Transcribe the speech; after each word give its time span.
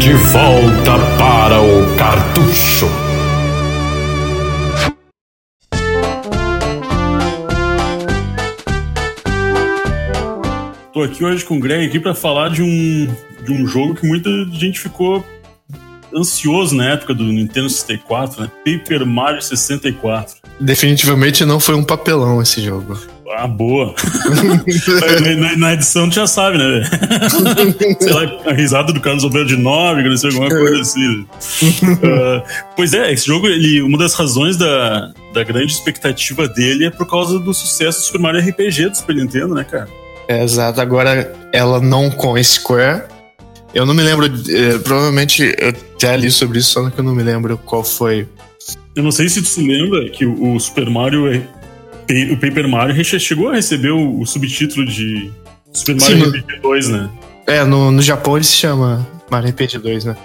De 0.00 0.12
volta 0.32 0.98
para 1.16 1.62
o 1.62 1.96
cartucho. 1.96 2.88
Tô 10.92 11.04
aqui 11.04 11.24
hoje 11.24 11.44
com 11.44 11.58
o 11.58 11.60
Greg 11.60 11.86
aqui 11.86 12.00
para 12.00 12.12
falar 12.12 12.48
de 12.48 12.60
um, 12.60 13.06
de 13.44 13.52
um 13.52 13.64
jogo 13.68 13.94
que 13.94 14.04
muita 14.04 14.28
gente 14.50 14.80
ficou 14.80 15.24
ansioso 16.12 16.74
na 16.74 16.90
época 16.90 17.14
do 17.14 17.22
Nintendo 17.22 17.70
64, 17.70 18.42
né? 18.42 18.50
Paper 18.64 19.06
Mario 19.06 19.40
64. 19.40 20.41
Definitivamente 20.62 21.44
não 21.44 21.58
foi 21.58 21.74
um 21.74 21.82
papelão 21.82 22.40
esse 22.40 22.62
jogo. 22.62 22.96
Ah, 23.34 23.46
boa. 23.46 23.94
na, 25.38 25.56
na, 25.56 25.72
edição 25.72 26.08
tu 26.08 26.16
já 26.16 26.26
sabe, 26.26 26.58
né? 26.58 26.82
sei 27.98 28.12
lá, 28.12 28.22
a 28.46 28.52
risada 28.52 28.92
do 28.92 29.00
Carlos 29.00 29.24
Alberto 29.24 29.48
de 29.48 29.56
Nóbrega, 29.56 30.08
não 30.08 30.16
sei, 30.16 30.30
alguma 30.30 30.50
coisa 30.50 30.80
assim. 30.82 31.20
Uh, 31.20 32.42
pois 32.76 32.92
é, 32.92 33.10
esse 33.10 33.26
jogo, 33.26 33.46
ele, 33.46 33.80
uma 33.82 33.96
das 33.96 34.12
razões 34.12 34.56
da, 34.56 35.12
da 35.32 35.42
grande 35.42 35.72
expectativa 35.72 36.46
dele 36.46 36.86
é 36.86 36.90
por 36.90 37.08
causa 37.08 37.38
do 37.38 37.54
sucesso 37.54 38.00
do 38.00 38.04
Super 38.04 38.20
Mario 38.20 38.40
RPG 38.40 38.90
do 38.90 38.96
Super 38.98 39.16
Nintendo, 39.16 39.54
né, 39.54 39.64
cara? 39.64 39.88
É, 40.28 40.44
exato. 40.44 40.80
Agora, 40.80 41.32
ela 41.52 41.80
não 41.80 42.10
com 42.10 42.42
Square. 42.42 43.04
Eu 43.74 43.86
não 43.86 43.94
me 43.94 44.02
lembro, 44.02 44.26
eh, 44.26 44.78
provavelmente 44.84 45.42
eu 45.58 45.74
já 45.98 46.14
li 46.14 46.30
sobre 46.30 46.58
isso, 46.58 46.72
só 46.72 46.90
que 46.90 46.98
eu 46.98 47.04
não 47.04 47.14
me 47.14 47.22
lembro 47.22 47.56
qual 47.56 47.82
foi. 47.82 48.28
Eu 48.94 49.02
não 49.02 49.10
sei 49.10 49.28
se 49.28 49.40
tu 49.40 49.48
se 49.48 49.66
lembra 49.66 50.08
que 50.10 50.26
o, 50.26 50.54
o 50.54 50.60
Super 50.60 50.88
Mario 50.90 51.26
o 52.30 52.36
Paper 52.36 52.68
Mario 52.68 53.04
chegou 53.04 53.48
a 53.48 53.54
receber 53.54 53.90
o, 53.90 54.20
o 54.20 54.26
subtítulo 54.26 54.84
de 54.84 55.30
Super 55.72 55.96
Mario 55.98 56.30
Sim, 56.30 56.38
RPG 56.38 56.60
2, 56.60 56.88
né? 56.88 57.10
É, 57.46 57.64
no, 57.64 57.90
no 57.90 58.02
Japão 58.02 58.36
ele 58.36 58.44
se 58.44 58.52
chama 58.52 59.06
Mario 59.30 59.50
RPG 59.50 59.78
2, 59.78 60.04
né? 60.04 60.16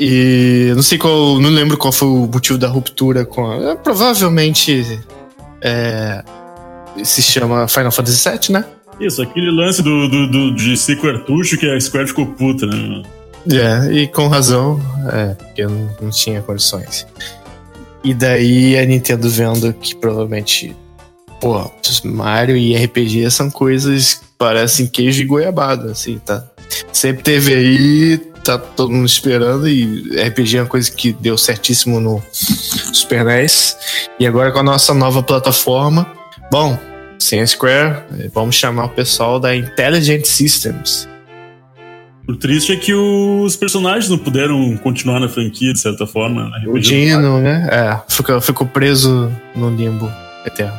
E 0.00 0.72
não 0.76 0.82
sei 0.82 0.96
qual, 0.96 1.40
não 1.40 1.50
lembro 1.50 1.76
qual 1.76 1.92
foi 1.92 2.06
o 2.06 2.28
motivo 2.32 2.56
da 2.56 2.68
ruptura 2.68 3.24
com 3.24 3.50
a, 3.50 3.72
é, 3.72 3.74
provavelmente 3.74 5.00
é, 5.60 6.22
se 7.02 7.20
chama 7.20 7.66
Final 7.66 7.90
Fantasy 7.90 8.30
VII, 8.30 8.52
né? 8.52 8.64
Isso, 9.00 9.22
aquele 9.22 9.50
lance 9.50 9.82
do, 9.82 10.08
do, 10.08 10.26
do, 10.28 10.54
de 10.54 10.76
ser 10.76 11.00
cartucho 11.00 11.56
que 11.56 11.68
a 11.68 11.80
Square 11.80 12.08
ficou 12.08 12.26
puta, 12.26 12.66
né? 12.66 13.02
É, 13.50 13.92
e 13.92 14.06
com 14.06 14.28
razão, 14.28 14.80
é, 15.10 15.34
porque 15.34 15.62
eu 15.62 15.70
não, 15.70 15.90
não 16.02 16.10
tinha 16.10 16.42
condições. 16.42 17.06
E 18.04 18.12
daí 18.12 18.76
a 18.76 18.84
Nintendo 18.84 19.28
vendo 19.28 19.72
que 19.72 19.94
provavelmente, 19.94 20.76
pô, 21.40 21.70
Mario 22.04 22.56
e 22.56 22.76
RPG 22.76 23.30
são 23.30 23.50
coisas 23.50 24.14
que 24.14 24.24
parecem 24.36 24.86
queijo 24.86 25.22
e 25.22 25.24
goiabada, 25.24 25.92
assim, 25.92 26.18
tá? 26.18 26.44
Sempre 26.92 27.22
teve 27.22 27.54
aí, 27.54 28.18
tá 28.44 28.58
todo 28.58 28.92
mundo 28.92 29.06
esperando, 29.06 29.66
e 29.66 30.20
RPG 30.20 30.58
é 30.58 30.62
uma 30.62 30.68
coisa 30.68 30.90
que 30.90 31.12
deu 31.12 31.38
certíssimo 31.38 31.98
no 32.00 32.22
Super 32.30 33.24
NES. 33.24 33.76
E 34.20 34.26
agora 34.26 34.52
com 34.52 34.58
a 34.58 34.62
nossa 34.62 34.92
nova 34.92 35.22
plataforma, 35.22 36.06
bom, 36.50 36.78
sem 37.18 37.44
Square, 37.46 38.04
vamos 38.32 38.56
chamar 38.56 38.84
o 38.84 38.90
pessoal 38.90 39.40
da 39.40 39.56
Intelligent 39.56 40.26
Systems 40.26 41.08
o 42.28 42.36
triste 42.36 42.72
é 42.72 42.76
que 42.76 42.92
os 42.92 43.56
personagens 43.56 44.10
não 44.10 44.18
puderam 44.18 44.76
continuar 44.76 45.18
na 45.18 45.30
franquia, 45.30 45.72
de 45.72 45.80
certa 45.80 46.06
forma. 46.06 46.52
O 46.66 46.78
Dino, 46.78 47.40
né? 47.40 47.66
É, 47.72 47.98
ficou, 48.06 48.38
ficou 48.42 48.66
preso 48.66 49.32
no 49.56 49.74
limbo 49.74 50.12
eterno. 50.44 50.76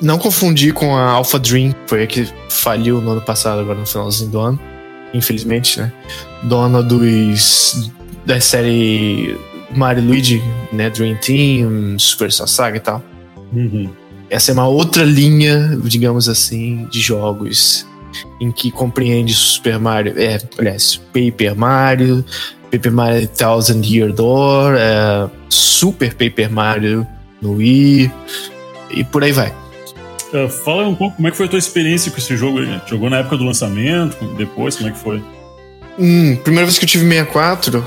Não 0.00 0.18
confundir 0.18 0.72
com 0.72 0.96
a 0.96 1.10
Alpha 1.10 1.38
Dream, 1.38 1.74
foi 1.86 2.02
a 2.02 2.06
que 2.06 2.26
faliu 2.48 2.98
no 3.02 3.10
ano 3.10 3.20
passado, 3.20 3.60
agora 3.60 3.78
no 3.78 3.86
finalzinho 3.86 4.30
do 4.30 4.40
ano. 4.40 4.60
Infelizmente, 5.12 5.78
né? 5.78 5.92
Dona 6.44 6.82
dos. 6.82 7.90
da 8.24 8.40
série 8.40 9.38
Mario 9.74 10.02
Luigi, 10.02 10.42
né? 10.72 10.88
Dream 10.88 11.16
Team, 11.16 11.98
Super 11.98 12.32
Saga 12.32 12.78
e 12.78 12.80
tal. 12.80 13.02
Uhum. 13.52 13.90
Essa 14.30 14.50
é 14.50 14.54
uma 14.54 14.66
outra 14.66 15.04
linha, 15.04 15.78
digamos 15.84 16.26
assim, 16.26 16.86
de 16.90 17.00
jogos 17.00 17.86
em 18.40 18.50
que 18.50 18.70
compreende 18.70 19.34
Super 19.34 19.78
Mario, 19.78 20.14
é, 20.16 20.38
aliás, 20.58 20.96
Paper 21.12 21.56
Mario, 21.56 22.24
Paper 22.70 22.92
Mario 22.92 23.28
Thousand 23.28 23.82
Year 23.84 24.12
Door, 24.12 24.74
é, 24.76 25.30
Super 25.48 26.14
Paper 26.14 26.50
Mario 26.50 27.06
no 27.40 27.54
Wii 27.54 28.10
e 28.90 29.04
por 29.04 29.22
aí 29.22 29.32
vai. 29.32 29.52
Uh, 30.32 30.48
fala 30.48 30.86
um 30.88 30.94
pouco 30.94 31.16
como 31.16 31.28
é 31.28 31.30
que 31.30 31.36
foi 31.36 31.46
a 31.46 31.48
tua 31.48 31.58
experiência 31.58 32.10
com 32.10 32.18
esse 32.18 32.36
jogo. 32.36 32.58
Jogou 32.86 33.08
na 33.08 33.18
época 33.18 33.36
do 33.36 33.44
lançamento, 33.44 34.16
depois, 34.36 34.76
como 34.76 34.88
é 34.88 34.92
que 34.92 34.98
foi? 34.98 35.22
Hum, 35.98 36.36
primeira 36.36 36.66
vez 36.66 36.78
que 36.78 36.84
eu 36.84 36.88
tive 36.88 37.08
64, 37.08 37.84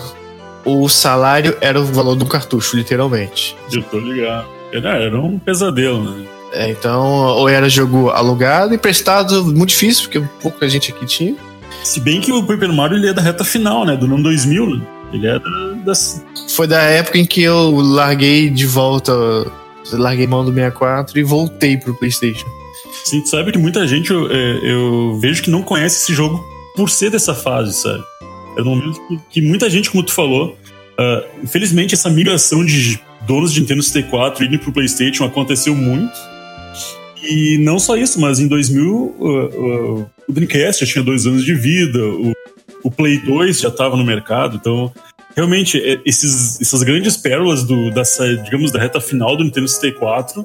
o 0.65 0.87
salário 0.89 1.55
era 1.61 1.79
o 1.79 1.85
valor 1.85 2.15
do 2.15 2.25
cartucho, 2.25 2.75
literalmente. 2.75 3.55
Eu 3.71 3.83
tô 3.83 3.99
ligado. 3.99 4.47
Era, 4.71 4.97
era 4.97 5.19
um 5.19 5.37
pesadelo, 5.37 6.03
né? 6.03 6.25
É, 6.51 6.69
então, 6.71 7.05
ou 7.05 7.47
era 7.47 7.69
jogo 7.69 8.09
alugado, 8.09 8.73
emprestado, 8.73 9.45
muito 9.45 9.69
difícil, 9.69 10.03
porque 10.03 10.19
pouca 10.41 10.67
gente 10.67 10.91
aqui 10.91 11.05
tinha. 11.05 11.35
Se 11.83 11.99
bem 11.99 12.19
que 12.19 12.31
o 12.31 12.43
Paper 12.43 12.71
Mario 12.73 12.97
ele 12.97 13.07
é 13.07 13.13
da 13.13 13.21
reta 13.21 13.43
final, 13.43 13.85
né? 13.85 13.95
Do 13.95 14.05
ano 14.05 14.21
2000, 14.23 14.77
né? 14.77 14.87
Ele 15.13 15.27
é 15.27 15.39
da, 15.39 15.73
das... 15.85 16.23
Foi 16.55 16.67
da 16.67 16.81
época 16.81 17.17
em 17.17 17.25
que 17.25 17.41
eu 17.41 17.71
larguei 17.75 18.49
de 18.49 18.65
volta, 18.65 19.13
larguei 19.93 20.27
mão 20.27 20.43
do 20.43 20.51
64 20.51 21.19
e 21.19 21.23
voltei 21.23 21.77
pro 21.77 21.95
PlayStation. 21.95 22.47
Sim, 23.05 23.21
tu 23.21 23.29
sabe 23.29 23.51
que 23.51 23.57
muita 23.57 23.87
gente, 23.87 24.11
eu, 24.11 24.29
é, 24.29 24.59
eu 24.63 25.17
vejo 25.19 25.41
que 25.41 25.49
não 25.49 25.63
conhece 25.63 26.03
esse 26.03 26.13
jogo 26.13 26.43
por 26.75 26.89
ser 26.89 27.09
dessa 27.09 27.33
fase, 27.33 27.73
sabe? 27.73 28.03
É 28.57 28.61
no 28.61 28.75
momento 28.75 28.99
que, 29.07 29.19
que 29.29 29.41
muita 29.41 29.69
gente, 29.69 29.89
como 29.89 30.03
tu 30.03 30.11
falou, 30.11 30.57
uh, 30.99 31.43
infelizmente 31.43 31.93
essa 31.93 32.09
migração 32.09 32.65
de 32.65 32.99
donos 33.25 33.53
de 33.53 33.61
Nintendo 33.61 33.81
64 33.81 34.45
indo 34.45 34.59
pro 34.59 34.71
PlayStation 34.71 35.23
aconteceu 35.23 35.75
muito 35.75 36.11
e 37.29 37.57
não 37.59 37.77
só 37.77 37.95
isso, 37.95 38.19
mas 38.19 38.39
em 38.39 38.47
2000 38.47 38.91
uh, 38.91 39.23
uh, 39.23 40.09
o 40.27 40.33
Dreamcast 40.33 40.83
já 40.83 40.91
tinha 40.91 41.03
dois 41.03 41.27
anos 41.27 41.45
de 41.45 41.53
vida, 41.53 42.03
o, 42.03 42.33
o 42.83 42.89
Play 42.89 43.19
2 43.19 43.59
já 43.59 43.69
estava 43.69 43.95
no 43.95 44.03
mercado, 44.03 44.57
então 44.57 44.91
realmente 45.35 45.79
é, 45.79 45.99
esses, 46.05 46.59
essas 46.59 46.81
grandes 46.83 47.15
pérolas 47.15 47.63
do, 47.63 47.91
dessa, 47.91 48.35
digamos, 48.37 48.71
da 48.71 48.79
reta 48.79 48.99
final 48.99 49.37
do 49.37 49.43
Nintendo 49.43 49.67
64 49.67 50.43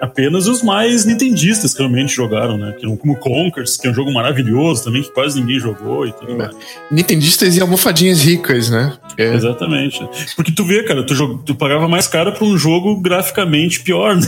apenas 0.00 0.46
os 0.46 0.62
mais 0.62 1.04
nintendistas 1.04 1.74
realmente 1.74 2.14
jogaram, 2.14 2.56
né? 2.56 2.72
Que, 2.78 2.86
como 2.96 3.16
Conkers, 3.16 3.76
que 3.76 3.86
é 3.86 3.90
um 3.90 3.94
jogo 3.94 4.12
maravilhoso 4.12 4.84
também, 4.84 5.02
que 5.02 5.10
quase 5.10 5.40
ninguém 5.40 5.58
jogou 5.58 6.06
e 6.06 6.12
tudo 6.12 6.32
é. 6.32 6.36
mais. 6.36 6.56
Nintendistas 6.90 7.56
e 7.56 7.60
almofadinhas 7.60 8.20
ricas, 8.22 8.70
né? 8.70 8.92
É. 9.16 9.34
Exatamente. 9.34 10.00
Porque 10.36 10.52
tu 10.52 10.64
vê, 10.64 10.82
cara, 10.82 11.04
tu, 11.04 11.38
tu 11.38 11.54
pagava 11.54 11.88
mais 11.88 12.06
caro 12.06 12.32
pra 12.32 12.44
um 12.44 12.56
jogo 12.56 13.00
graficamente 13.00 13.80
pior, 13.80 14.16
né? 14.16 14.26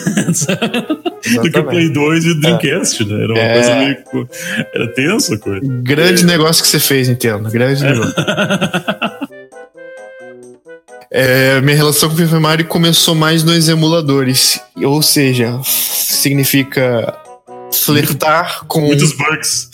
Do 1.43 1.51
que 1.51 1.59
o 1.59 1.65
Play 1.65 1.89
2 1.91 2.25
e 2.25 2.31
o 2.31 2.41
Dreamcast, 2.41 3.03
é. 3.03 3.07
né? 3.07 3.25
Era 3.25 3.33
uma 3.33 3.43
é. 3.43 3.53
coisa 3.55 3.77
meio. 3.77 4.29
Era 4.75 4.89
tenso 4.89 5.35
a 5.35 5.39
coisa. 5.39 5.61
Grande 5.83 6.25
negócio 6.25 6.63
que 6.63 6.69
você 6.69 6.81
fez, 6.81 7.09
Nintendo. 7.09 7.51
Grande 7.51 7.85
é. 7.85 7.91
negócio. 7.91 8.15
É, 11.19 11.63
minha 11.63 11.75
relação 11.75 12.11
com 12.11 12.15
o 12.15 12.19
Paper 12.19 12.39
Mario 12.39 12.67
começou 12.67 13.15
mais 13.15 13.43
nos 13.43 13.71
emuladores. 13.71 14.61
Ou 14.77 15.01
seja, 15.01 15.59
significa 15.65 17.19
flertar 17.73 18.67
com. 18.67 18.83
Muitos 18.83 19.15
bugs. 19.15 19.71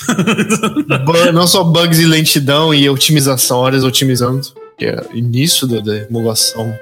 não 1.34 1.48
só 1.48 1.64
bugs 1.64 1.98
e 1.98 2.06
lentidão 2.06 2.72
e 2.72 2.88
otimização, 2.88 3.58
horas 3.58 3.82
otimizando. 3.82 4.40
Que 4.78 4.86
é 4.86 4.96
início 5.14 5.66
da, 5.66 5.80
da 5.80 5.96
emulação. 6.08 6.72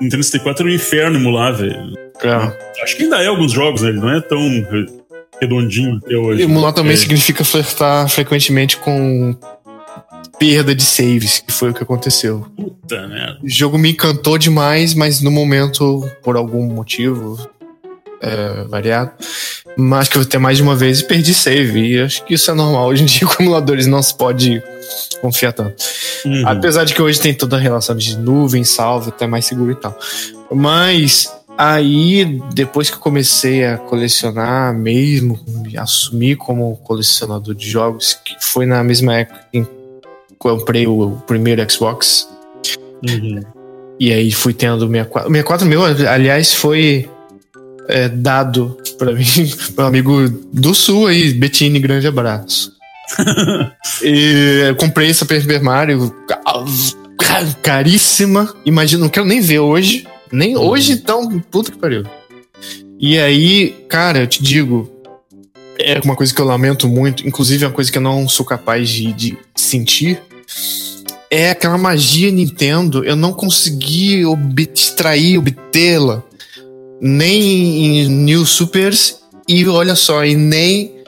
Nintendo 0.00 0.24
64 0.24 0.64
era 0.64 0.72
um 0.72 0.74
inferno 0.74 1.16
emular, 1.16 1.54
velho. 1.54 1.94
É. 2.20 2.82
Acho 2.82 2.96
que 2.96 3.04
ainda 3.04 3.22
é 3.22 3.28
alguns 3.28 3.52
jogos, 3.52 3.82
né? 3.82 3.90
Ele 3.90 4.00
não 4.00 4.10
é 4.10 4.20
tão 4.20 4.40
redondinho 5.40 6.00
até 6.04 6.16
hoje. 6.16 6.42
Emular 6.42 6.72
também 6.72 6.94
é. 6.94 6.96
significa 6.96 7.44
flertar 7.44 8.08
frequentemente 8.08 8.76
com 8.76 9.36
perda 10.38 10.74
de 10.74 10.84
saves, 10.84 11.40
que 11.40 11.52
foi 11.52 11.70
o 11.70 11.74
que 11.74 11.82
aconteceu. 11.82 12.46
Puta 12.56 13.06
merda. 13.06 13.38
O 13.42 13.48
jogo 13.48 13.78
me 13.78 13.90
encantou 13.90 14.38
demais, 14.38 14.94
mas 14.94 15.20
no 15.20 15.30
momento, 15.30 16.08
por 16.22 16.36
algum 16.36 16.66
motivo 16.72 17.38
é, 18.20 18.64
variado, 18.68 19.12
mas 19.76 20.08
que 20.08 20.16
eu 20.16 20.22
até 20.22 20.38
mais 20.38 20.56
de 20.56 20.62
uma 20.62 20.74
vez 20.74 21.00
e 21.00 21.04
perdi 21.04 21.34
save. 21.34 21.94
E 21.94 22.00
acho 22.00 22.24
que 22.24 22.34
isso 22.34 22.50
é 22.50 22.54
normal. 22.54 22.88
Hoje 22.88 23.02
em 23.02 23.06
dia, 23.06 23.26
com 23.28 23.42
emuladores 23.42 23.86
não 23.86 24.02
se 24.02 24.16
pode 24.16 24.62
confiar 25.20 25.52
tanto. 25.52 25.82
Uhum. 26.24 26.42
Apesar 26.46 26.84
de 26.84 26.94
que 26.94 27.02
hoje 27.02 27.20
tem 27.20 27.34
toda 27.34 27.56
a 27.56 27.60
relação 27.60 27.96
de 27.96 28.16
nuvem, 28.16 28.64
salvo, 28.64 29.10
até 29.10 29.26
mais 29.26 29.44
seguro 29.44 29.72
e 29.72 29.76
tal. 29.76 29.96
Mas 30.50 31.32
aí, 31.56 32.40
depois 32.54 32.90
que 32.90 32.96
eu 32.96 33.00
comecei 33.00 33.64
a 33.64 33.78
colecionar 33.78 34.74
mesmo, 34.74 35.38
me 35.46 35.76
assumir 35.76 36.36
como 36.36 36.76
colecionador 36.78 37.54
de 37.54 37.68
jogos, 37.68 38.18
que 38.24 38.34
foi 38.40 38.66
na 38.66 38.82
mesma 38.82 39.14
época 39.14 39.40
em 39.52 39.64
comprei 40.38 40.86
o 40.86 41.12
primeiro 41.26 41.64
Xbox. 41.70 42.28
Uhum. 43.08 43.40
E 44.00 44.12
aí 44.12 44.30
fui 44.30 44.52
tendo 44.52 44.84
o 44.84 44.88
64. 44.88 45.28
O 45.28 45.32
64 45.32 45.66
meu, 45.66 45.84
aliás, 45.84 46.54
foi 46.54 47.08
é, 47.88 48.08
dado 48.08 48.76
para 48.98 49.12
mim, 49.14 49.24
meu 49.76 49.86
amigo 49.86 50.28
do 50.52 50.74
Sul 50.74 51.06
aí, 51.06 51.32
Bettini, 51.32 51.80
grande 51.80 52.06
abraço. 52.06 52.72
e 54.02 54.74
comprei 54.78 55.08
essa 55.08 55.24
Paper 55.24 55.62
Mario 55.62 56.14
caríssima. 57.62 58.54
Imagina, 58.64 59.02
não 59.02 59.08
quero 59.08 59.26
nem 59.26 59.40
ver 59.40 59.60
hoje. 59.60 60.06
Nem 60.30 60.56
uhum. 60.56 60.68
hoje, 60.68 60.92
então, 60.92 61.40
puta 61.50 61.72
que 61.72 61.78
pariu. 61.78 62.04
E 63.00 63.18
aí, 63.18 63.74
cara, 63.88 64.20
eu 64.20 64.26
te 64.26 64.42
digo, 64.42 64.90
é 65.78 66.00
uma 66.04 66.16
coisa 66.16 66.34
que 66.34 66.40
eu 66.40 66.44
lamento 66.44 66.88
muito, 66.88 67.26
inclusive 67.26 67.64
é 67.64 67.68
uma 67.68 67.72
coisa 67.72 67.90
que 67.90 67.96
eu 67.96 68.02
não 68.02 68.28
sou 68.28 68.44
capaz 68.44 68.88
de, 68.88 69.12
de 69.12 69.38
sentir. 69.54 70.20
É 71.30 71.50
aquela 71.50 71.76
magia 71.76 72.30
Nintendo, 72.30 73.04
eu 73.04 73.14
não 73.14 73.32
consegui 73.32 74.24
ob 74.24 74.70
extrair, 74.74 75.38
obtê-la, 75.38 76.22
nem 77.00 78.02
em 78.02 78.08
New 78.08 78.46
Supers, 78.46 79.18
e 79.46 79.66
olha 79.66 79.94
só, 79.94 80.24
e 80.24 80.34
nem 80.34 80.98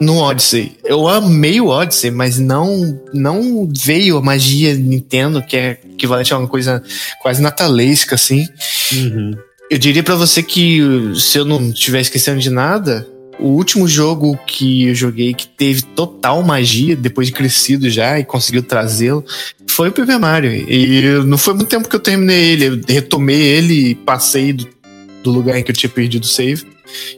no 0.00 0.18
Odyssey. 0.18 0.76
Eu 0.84 1.06
amei 1.08 1.60
o 1.60 1.68
Odyssey, 1.68 2.10
mas 2.10 2.38
não 2.38 3.00
não 3.12 3.68
veio 3.72 4.16
a 4.16 4.22
magia 4.22 4.74
Nintendo, 4.74 5.42
que 5.42 5.56
é 5.56 5.78
equivalente 5.92 6.34
a 6.34 6.38
uma 6.38 6.48
coisa 6.48 6.82
quase 7.22 7.40
natalesca, 7.40 8.14
assim. 8.14 8.46
Uhum. 8.92 9.32
Eu 9.70 9.78
diria 9.78 10.02
para 10.02 10.14
você 10.14 10.42
que, 10.42 10.80
se 11.16 11.38
eu 11.38 11.44
não 11.44 11.70
estiver 11.70 12.00
esquecendo 12.00 12.40
de 12.40 12.50
nada, 12.50 13.06
o 13.38 13.48
último 13.48 13.86
jogo 13.88 14.38
que 14.46 14.88
eu 14.88 14.94
joguei 14.94 15.34
que 15.34 15.46
teve 15.46 15.82
total 15.82 16.42
magia, 16.42 16.96
depois 16.96 17.28
de 17.28 17.32
crescido 17.32 17.90
já 17.90 18.18
e 18.18 18.24
conseguiu 18.24 18.62
trazê-lo, 18.62 19.24
foi 19.68 19.88
o 19.88 19.92
Paper 19.92 20.20
Mario. 20.20 20.52
E 20.52 21.24
não 21.24 21.36
foi 21.36 21.54
muito 21.54 21.68
tempo 21.68 21.88
que 21.88 21.96
eu 21.96 22.00
terminei 22.00 22.52
ele. 22.52 22.66
Eu 22.66 22.80
retomei 22.88 23.40
ele 23.40 23.90
e 23.90 23.94
passei 23.94 24.52
do, 24.52 24.68
do 25.22 25.30
lugar 25.30 25.58
em 25.58 25.62
que 25.62 25.70
eu 25.70 25.76
tinha 25.76 25.90
perdido 25.90 26.24
o 26.24 26.28
save. 26.28 26.64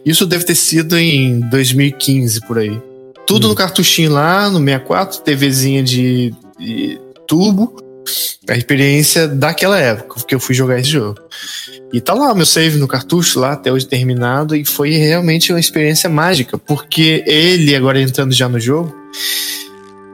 Isso 0.04 0.26
deve 0.26 0.44
ter 0.44 0.54
sido 0.54 0.96
em 0.96 1.40
2015 1.40 2.40
por 2.42 2.58
aí. 2.58 2.80
Tudo 3.26 3.46
hum. 3.46 3.50
no 3.50 3.56
cartuchinho 3.56 4.12
lá, 4.12 4.48
no 4.48 4.58
64, 4.58 5.20
TVzinha 5.20 5.82
de, 5.82 6.32
de 6.58 6.98
tubo. 7.26 7.76
A 8.48 8.56
experiência 8.56 9.26
daquela 9.26 9.78
época 9.78 10.24
que 10.26 10.34
eu 10.34 10.40
fui 10.40 10.54
jogar 10.54 10.78
esse 10.78 10.90
jogo. 10.90 11.20
E 11.92 12.00
tá 12.00 12.14
lá 12.14 12.34
meu 12.34 12.46
save 12.46 12.78
no 12.78 12.88
cartucho, 12.88 13.40
lá 13.40 13.52
até 13.52 13.72
hoje 13.72 13.86
terminado, 13.86 14.54
e 14.54 14.64
foi 14.64 14.90
realmente 14.90 15.52
uma 15.52 15.60
experiência 15.60 16.10
mágica, 16.10 16.58
porque 16.58 17.22
ele, 17.26 17.74
agora 17.74 18.00
entrando 18.00 18.32
já 18.32 18.48
no 18.48 18.58
jogo, 18.58 18.94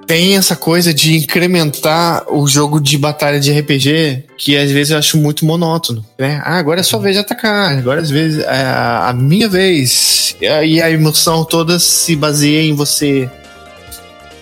tem 0.06 0.36
essa 0.36 0.54
coisa 0.54 0.92
de 0.92 1.16
incrementar 1.16 2.24
o 2.28 2.46
jogo 2.46 2.78
de 2.80 2.98
batalha 2.98 3.40
de 3.40 3.52
RPG, 3.52 4.24
que 4.36 4.56
às 4.56 4.70
vezes 4.70 4.90
eu 4.90 4.98
acho 4.98 5.16
muito 5.16 5.46
monótono, 5.46 6.04
né? 6.18 6.40
Ah, 6.44 6.58
agora 6.58 6.80
é 6.80 6.82
sua 6.82 7.00
vez 7.00 7.14
de 7.14 7.20
atacar, 7.20 7.78
agora 7.78 8.00
às 8.00 8.10
vezes 8.10 8.40
é 8.40 8.46
a 8.46 9.14
minha 9.16 9.48
vez. 9.48 10.36
E 10.40 10.82
a 10.82 10.90
emoção 10.90 11.44
toda 11.44 11.78
se 11.78 12.14
baseia 12.14 12.62
em 12.62 12.74
você 12.74 13.30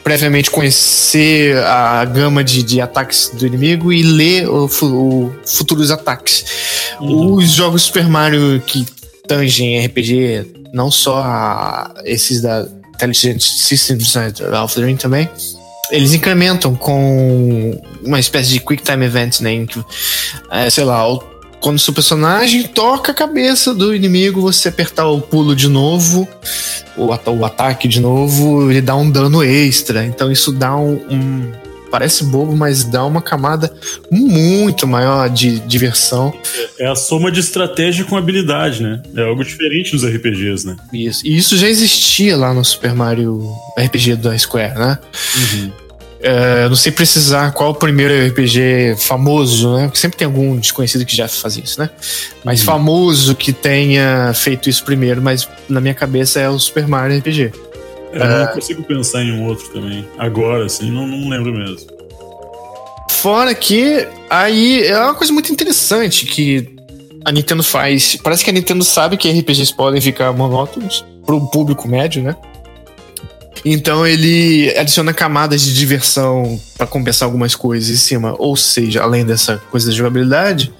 previamente 0.02 0.50
conhecer 0.50 1.56
a 1.64 2.04
gama 2.04 2.42
de, 2.42 2.62
de 2.62 2.80
ataques 2.80 3.30
do 3.34 3.46
inimigo 3.46 3.92
e 3.92 4.02
ler 4.02 4.48
o, 4.48 4.64
o 4.66 5.34
futuros 5.44 5.90
ataques. 5.90 6.44
Uhum. 7.00 7.34
Os 7.34 7.50
jogos 7.50 7.82
Super 7.82 8.08
Mario 8.08 8.60
que 8.66 8.86
tangem 9.26 9.84
RPG, 9.84 10.70
não 10.72 10.90
só 10.90 11.18
a, 11.18 11.94
esses 12.04 12.40
da 12.40 12.66
Intelligent 12.94 13.40
Systems 13.40 14.14
of 14.62 14.74
the 14.74 14.84
Ring 14.84 14.96
também, 14.96 15.28
eles 15.90 16.12
incrementam 16.12 16.74
com 16.74 17.80
uma 18.04 18.20
espécie 18.20 18.50
de 18.50 18.60
Quick 18.60 18.82
Time 18.82 19.04
Event, 19.04 19.40
né? 19.40 19.52
Em 19.52 19.66
que, 19.66 19.82
é, 20.50 20.70
sei 20.70 20.84
lá, 20.84 21.04
quando 21.60 21.78
seu 21.78 21.92
personagem 21.92 22.64
toca 22.64 23.12
a 23.12 23.14
cabeça 23.14 23.74
do 23.74 23.94
inimigo, 23.94 24.40
você 24.40 24.68
apertar 24.68 25.06
o 25.08 25.20
pulo 25.20 25.54
de 25.54 25.68
novo, 25.68 26.26
o, 26.96 27.12
at 27.12 27.26
o 27.28 27.44
ataque 27.44 27.86
de 27.86 28.00
novo, 28.00 28.70
ele 28.70 28.80
dá 28.80 28.96
um 28.96 29.10
dano 29.10 29.42
extra. 29.42 30.04
Então 30.04 30.32
isso 30.32 30.50
dá 30.50 30.76
um, 30.76 30.94
um 31.10 31.52
parece 31.90 32.24
bobo, 32.24 32.56
mas 32.56 32.84
dá 32.84 33.04
uma 33.04 33.20
camada 33.20 33.72
muito 34.10 34.86
maior 34.86 35.28
de 35.28 35.58
diversão. 35.60 36.32
É 36.78 36.86
a 36.86 36.94
soma 36.94 37.30
de 37.30 37.40
estratégia 37.40 38.04
com 38.04 38.16
habilidade, 38.16 38.82
né? 38.82 39.02
É 39.14 39.22
algo 39.22 39.44
diferente 39.44 39.92
nos 39.92 40.04
RPGs, 40.04 40.66
né? 40.66 40.76
Isso. 40.92 41.26
E 41.26 41.36
isso 41.36 41.56
já 41.58 41.68
existia 41.68 42.36
lá 42.36 42.54
no 42.54 42.64
Super 42.64 42.94
Mario 42.94 43.52
RPG 43.76 44.16
da 44.16 44.38
Square, 44.38 44.78
né? 44.78 44.98
Uhum. 45.36 45.72
É, 46.22 46.68
não 46.68 46.76
sei 46.76 46.92
precisar 46.92 47.52
qual 47.52 47.70
o 47.70 47.74
primeiro 47.74 48.12
RPG 48.28 48.96
famoso, 48.98 49.74
né? 49.74 49.84
Porque 49.84 49.98
sempre 49.98 50.18
tem 50.18 50.26
algum 50.26 50.56
desconhecido 50.56 51.04
que 51.06 51.16
já 51.16 51.26
fazia 51.26 51.64
isso, 51.64 51.80
né? 51.80 51.88
Mas 52.44 52.60
uhum. 52.60 52.66
famoso 52.66 53.34
que 53.34 53.52
tenha 53.52 54.32
feito 54.34 54.68
isso 54.68 54.84
primeiro, 54.84 55.22
mas 55.22 55.48
na 55.68 55.80
minha 55.80 55.94
cabeça 55.94 56.38
é 56.38 56.48
o 56.48 56.58
Super 56.58 56.86
Mario 56.86 57.18
RPG. 57.18 57.52
Eu 58.12 58.18
não 58.18 58.42
é. 58.42 58.46
consigo 58.48 58.82
pensar 58.82 59.22
em 59.22 59.32
um 59.32 59.46
outro 59.46 59.68
também. 59.68 60.06
Agora, 60.18 60.66
assim, 60.66 60.90
não, 60.90 61.06
não 61.06 61.28
lembro 61.28 61.52
mesmo. 61.52 61.86
Fora 63.10 63.54
que 63.54 64.06
aí 64.28 64.82
é 64.86 64.98
uma 64.98 65.14
coisa 65.14 65.32
muito 65.32 65.52
interessante 65.52 66.26
que 66.26 66.68
a 67.24 67.32
Nintendo 67.32 67.62
faz. 67.62 68.16
Parece 68.16 68.44
que 68.44 68.50
a 68.50 68.52
Nintendo 68.52 68.84
sabe 68.84 69.16
que 69.16 69.30
RPGs 69.30 69.74
podem 69.74 70.00
ficar 70.00 70.32
monótonos 70.32 71.04
pro 71.24 71.40
público 71.50 71.86
médio, 71.86 72.22
né? 72.22 72.34
Então 73.64 74.06
ele 74.06 74.74
adiciona 74.76 75.12
camadas 75.12 75.62
de 75.62 75.74
diversão 75.74 76.58
para 76.76 76.86
compensar 76.86 77.26
algumas 77.26 77.54
coisas 77.54 77.90
em 77.90 77.96
cima. 77.96 78.34
Ou 78.38 78.56
seja, 78.56 79.02
além 79.02 79.24
dessa 79.24 79.58
coisa 79.70 79.88
da 79.88 79.92
jogabilidade, 79.92 80.72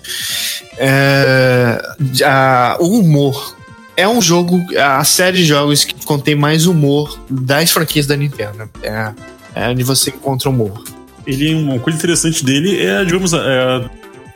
é, 0.79 1.81
a, 2.25 2.77
o 2.81 2.99
humor. 2.99 3.56
É 3.97 4.09
um 4.09 4.23
jogo, 4.23 4.59
a 4.79 5.05
série 5.05 5.38
de 5.38 5.44
jogos 5.44 5.85
que 5.85 6.06
contém 6.06 6.35
mais 6.35 6.67
humor 6.67 7.21
das 7.29 7.71
franquias 7.71 8.06
da 8.06 8.17
Nintendo. 8.17 8.69
É, 8.82 9.12
é 9.55 9.69
onde 9.69 9.82
você 9.82 10.11
encontra 10.11 10.49
humor. 10.49 10.82
Ele, 11.27 11.55
uma 11.55 11.79
coisa 11.79 11.99
interessante 11.99 12.43
dele 12.43 12.82
é, 12.82 13.05
digamos, 13.05 13.35
é 13.35 13.37
a, 13.37 13.91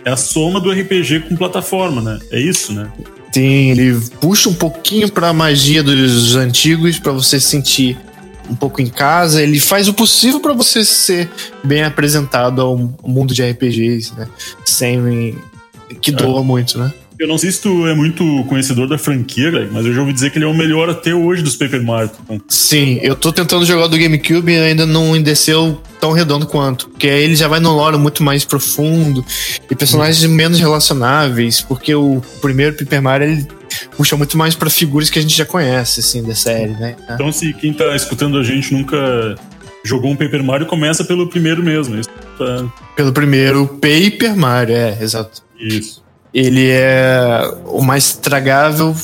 é 0.05 0.11
a 0.11 0.17
soma 0.17 0.61
do 0.61 0.71
RPG 0.71 1.21
com 1.21 1.37
plataforma, 1.37 2.03
né? 2.03 2.19
É 2.31 2.39
isso, 2.39 2.75
né? 2.75 2.91
Sim, 3.33 3.71
ele 3.71 3.99
puxa 4.21 4.49
um 4.49 4.55
pouquinho 4.55 5.11
pra 5.11 5.33
magia 5.33 5.83
dos 5.83 6.37
antigos 6.37 6.99
para 6.99 7.11
você 7.11 7.41
sentir 7.41 7.99
um 8.49 8.55
pouco 8.55 8.81
em 8.81 8.87
casa, 8.87 9.43
ele 9.43 9.59
faz 9.59 9.89
o 9.89 9.95
possível 9.95 10.41
para 10.41 10.53
você 10.53 10.85
ser 10.85 11.31
bem 11.63 11.83
apresentado 11.83 12.61
ao 12.61 12.77
mundo 13.03 13.35
de 13.35 13.43
RPGs, 13.43 14.15
né? 14.17 14.29
Sem 14.65 15.39
que 16.01 16.11
doa 16.11 16.41
é. 16.41 16.45
muito, 16.45 16.79
né? 16.79 16.93
Eu 17.19 17.29
não 17.29 17.39
sei 17.39 17.53
se 17.53 17.61
tu 17.61 17.87
é 17.87 17.95
muito 17.95 18.45
conhecedor 18.49 18.89
da 18.89 18.99
franquia, 18.99 19.51
Greg, 19.51 19.71
mas 19.73 19.87
eu 19.87 19.95
já 19.95 20.01
ouvi 20.01 20.13
dizer 20.13 20.31
que 20.31 20.39
ele 20.39 20.45
é 20.45 20.49
o 20.49 20.55
melhor 20.55 20.91
até 20.91 21.15
hoje 21.15 21.43
dos 21.43 21.55
Paper 21.55 21.83
Mario. 21.83 22.11
Sim, 22.49 22.99
eu 23.03 23.15
tô 23.15 23.33
tentando 23.33 23.65
jogar 23.65 23.87
do 23.87 23.97
GameCube 23.97 24.51
e 24.51 24.57
ainda 24.57 24.85
não 24.85 25.21
desceu 25.23 25.81
tão 26.01 26.11
redondo 26.11 26.47
quanto. 26.47 26.89
Porque 26.89 27.09
aí 27.09 27.23
ele 27.23 27.37
já 27.37 27.47
vai 27.47 27.61
no 27.61 27.73
lore 27.73 27.97
muito 27.97 28.23
mais 28.23 28.45
profundo 28.45 29.25
e 29.71 29.75
personagens 29.77 30.25
hum. 30.25 30.35
menos 30.35 30.59
relacionáveis, 30.59 31.61
porque 31.61 31.95
o 31.95 32.21
primeiro 32.41 32.77
Paper 32.77 33.03
Mario 33.03 33.31
ele 33.31 33.49
puxa 33.97 34.17
muito 34.17 34.37
mais 34.37 34.55
para 34.57 34.69
figuras 34.69 35.09
que 35.09 35.19
a 35.19 35.23
gente 35.23 35.37
já 35.37 35.47
conhece, 35.47 36.01
assim, 36.01 36.23
da 36.23 36.35
série, 36.35 36.73
né? 36.73 36.97
Então, 37.11 37.31
se 37.31 37.53
quem 37.55 37.73
tá 37.73 37.95
escutando 37.95 38.39
a 38.39 38.43
gente 38.43 38.73
nunca 38.73 39.37
jogou 39.85 40.11
um 40.11 40.17
Paper 40.17 40.43
Mario, 40.43 40.67
começa 40.67 41.05
pelo 41.05 41.29
primeiro 41.29 41.63
mesmo. 41.63 41.99
Isso 41.99 42.11
tá... 42.39 42.65
Pelo 42.97 43.13
primeiro 43.13 43.67
Paper 43.67 44.37
Mario, 44.37 44.75
é, 44.75 44.99
exato. 45.01 45.43
Isso. 45.59 46.04
Ele 46.35 46.69
é 46.69 47.41
o 47.67 47.81
mais 47.81 48.07
estragável, 48.07 48.95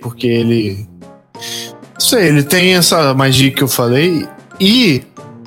porque 0.00 0.26
ele. 0.26 0.88
Isso 1.98 2.16
aí, 2.16 2.28
ele 2.28 2.42
tem 2.42 2.74
essa 2.74 3.12
magia 3.12 3.50
que 3.50 3.62
eu 3.62 3.68
falei. 3.68 4.26
E 4.58 5.02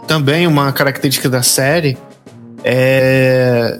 também 0.08 0.46
uma 0.46 0.72
característica 0.72 1.30
da 1.30 1.42
série 1.42 1.98
é. 2.64 3.80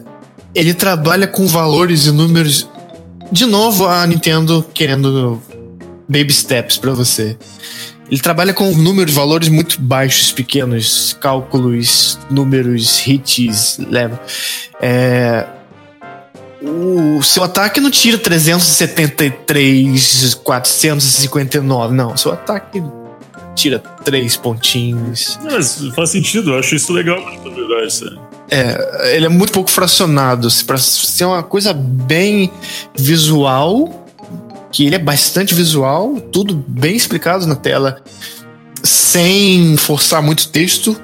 Ele 0.56 0.74
trabalha 0.74 1.26
com 1.26 1.48
valores 1.48 2.06
e 2.06 2.12
números 2.12 2.70
de 3.32 3.46
novo 3.48 3.88
a 3.88 4.06
Nintendo 4.06 4.64
querendo 4.74 5.42
baby 6.08 6.32
steps 6.32 6.78
para 6.78 6.92
você. 6.92 7.38
Ele 8.10 8.22
trabalha 8.22 8.54
com 8.54 8.70
números, 8.72 9.14
valores 9.14 9.50
muito 9.50 9.82
baixos, 9.82 10.32
pequenos, 10.32 11.18
cálculos, 11.20 12.20
números, 12.30 13.08
hits, 13.08 13.80
leva. 13.90 14.22
É, 14.80 15.48
o 16.64 17.22
seu 17.22 17.44
ataque 17.44 17.82
não 17.82 17.92
tira 17.92 18.18
373, 18.18 20.36
459, 20.36 21.94
não. 21.94 22.16
Seu 22.16 22.32
ataque 22.32 22.82
tira 23.54 23.80
três 23.80 24.38
pontinhos. 24.38 25.38
Mas 25.44 25.84
faz 25.96 26.12
sentido, 26.12 26.52
eu 26.52 26.60
acho 26.60 26.76
isso 26.76 26.94
legal, 26.94 27.20
na 27.20 27.50
verdade, 27.50 27.94
sério. 27.94 28.20
É, 28.50 29.16
ele 29.16 29.26
é 29.26 29.30
muito 29.30 29.52
pouco 29.52 29.70
fracionado. 29.70 30.48
Para 30.66 30.78
ser 30.78 31.26
uma 31.26 31.44
coisa 31.44 31.74
bem 31.74 32.50
visual, 32.96 34.08
que 34.72 34.86
ele 34.86 34.96
é 34.96 35.00
bastante 35.00 35.54
visual, 35.54 36.22
tudo 36.32 36.56
bem 36.56 36.96
explicado 36.96 37.46
na 37.46 37.56
tela, 37.56 38.02
sem 38.82 39.76
forçar 39.76 40.22
muito 40.22 40.48
texto. 40.48 40.96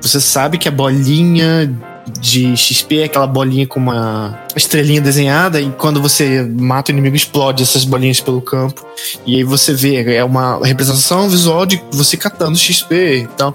Você 0.00 0.20
sabe 0.20 0.58
que 0.58 0.68
a 0.68 0.72
bolinha 0.72 1.72
de 2.20 2.56
XP, 2.56 3.04
aquela 3.04 3.26
bolinha 3.26 3.66
com 3.66 3.80
uma 3.80 4.38
estrelinha 4.54 5.00
desenhada, 5.00 5.60
e 5.60 5.70
quando 5.72 6.00
você 6.00 6.42
mata 6.42 6.90
o 6.90 6.92
inimigo, 6.92 7.16
explode 7.16 7.62
essas 7.62 7.84
bolinhas 7.84 8.20
pelo 8.20 8.40
campo. 8.40 8.86
E 9.26 9.36
aí 9.36 9.44
você 9.44 9.72
vê, 9.72 10.14
é 10.14 10.24
uma 10.24 10.64
representação 10.64 11.28
visual 11.28 11.64
de 11.64 11.82
você 11.90 12.16
catando 12.16 12.56
XP. 12.56 13.18
Então, 13.18 13.54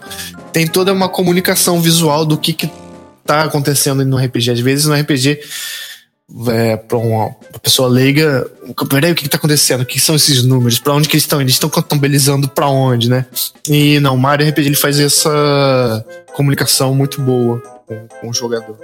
tem 0.51 0.67
toda 0.67 0.91
uma 0.91 1.09
comunicação 1.09 1.79
visual 1.79 2.25
do 2.25 2.37
que, 2.37 2.53
que 2.53 2.69
tá 3.25 3.43
acontecendo 3.43 4.03
no 4.05 4.17
RPG. 4.17 4.51
Às 4.51 4.59
vezes 4.59 4.85
no 4.85 4.95
RPG 4.95 5.39
é, 6.47 6.77
para 6.77 6.97
uma, 6.97 7.35
pessoa 7.61 7.89
leiga, 7.89 8.49
peraí, 8.89 9.11
o 9.11 9.15
que, 9.15 9.23
que 9.23 9.29
tá 9.29 9.37
acontecendo? 9.37 9.81
O 9.81 9.85
que 9.85 9.99
são 9.99 10.15
esses 10.15 10.43
números? 10.43 10.79
Para 10.79 10.93
onde 10.93 11.07
que 11.07 11.15
eles 11.15 11.23
estão? 11.23 11.41
Eles 11.41 11.53
estão 11.53 11.69
contabilizando 11.69 12.47
para 12.47 12.67
onde, 12.67 13.09
né? 13.09 13.25
E 13.67 13.99
não, 13.99 14.15
o 14.15 14.17
Mario 14.17 14.47
RPG 14.49 14.67
ele 14.67 14.75
faz 14.75 14.99
essa 14.99 16.05
comunicação 16.33 16.93
muito 16.93 17.21
boa 17.21 17.61
com, 17.87 18.07
com 18.21 18.29
o 18.29 18.33
jogador. 18.33 18.77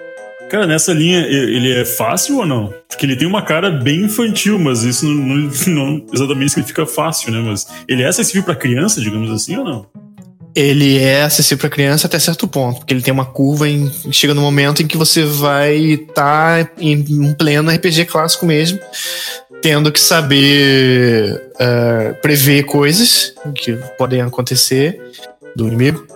Cara, 0.50 0.68
nessa 0.68 0.94
linha, 0.94 1.26
ele 1.26 1.72
é 1.72 1.86
fácil 1.86 2.38
ou 2.38 2.46
não? 2.46 2.74
Porque 2.88 3.06
ele 3.06 3.16
tem 3.16 3.28
uma 3.28 3.42
cara 3.42 3.72
bem 3.72 4.02
infantil, 4.02 4.60
mas 4.60 4.84
isso 4.84 5.06
não, 5.06 5.36
não, 5.36 5.52
não 5.68 6.06
exatamente 6.14 6.52
significa 6.52 6.86
fácil, 6.86 7.32
né? 7.32 7.40
Mas 7.40 7.68
ele 7.88 8.04
é 8.04 8.08
acessível 8.08 8.44
para 8.44 8.56
criança, 8.56 9.02
digamos 9.02 9.32
assim, 9.32 9.58
ou 9.58 9.66
não? 9.66 10.05
Ele 10.56 10.98
é 10.98 11.24
acessível 11.24 11.58
para 11.60 11.70
criança 11.70 12.08
até 12.08 12.18
certo 12.18 12.48
ponto, 12.48 12.80
porque 12.80 12.94
ele 12.94 13.02
tem 13.02 13.14
uma 13.14 13.26
curva 13.26 13.68
em 13.68 13.92
chega 14.12 14.34
no 14.34 14.42
momento 14.42 14.82
em 14.82 14.88
que 14.88 14.96
você 14.96 15.26
vai 15.26 15.76
estar 15.76 16.66
tá 16.66 16.72
em 16.80 17.06
um 17.20 17.34
pleno 17.34 17.70
RPG 17.70 18.06
clássico 18.06 18.46
mesmo, 18.46 18.80
tendo 19.62 19.92
que 19.92 20.00
saber 20.00 21.52
uh, 21.56 22.22
prever 22.22 22.64
coisas 22.64 23.34
que 23.56 23.74
podem 23.98 24.22
acontecer 24.22 24.98
do 25.56 25.68
inimigo, 25.68 26.08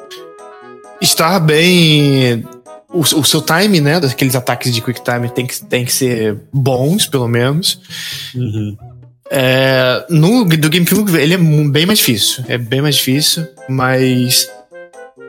estar 1.02 1.38
bem 1.40 2.46
o, 2.92 3.02
o, 3.02 3.24
seu 3.24 3.42
time, 3.42 3.82
né, 3.82 4.00
daqueles 4.00 4.36
ataques 4.36 4.74
de 4.74 4.82
quick 4.82 5.02
time 5.04 5.30
tem 5.30 5.46
que, 5.46 5.64
tem 5.66 5.86
que 5.86 5.92
ser 5.92 6.40
bons, 6.52 7.08
pelo 7.08 7.28
menos. 7.28 7.80
Uhum. 8.34 8.78
É, 9.32 10.06
no 10.10 10.44
do 10.44 10.70
GameCube 10.70 11.16
ele 11.16 11.36
é 11.36 11.38
bem 11.38 11.86
mais 11.86 12.00
difícil. 12.00 12.44
É 12.48 12.58
bem 12.58 12.82
mais 12.82 12.96
difícil, 12.96 13.48
mas 13.68 14.50